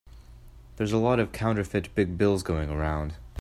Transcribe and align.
There's 0.77 0.93
a 0.93 0.97
lot 0.97 1.19
of 1.19 1.31
counterfeit 1.31 1.93
big 1.93 2.17
bills 2.17 2.41
going 2.41 2.71
around. 2.71 3.17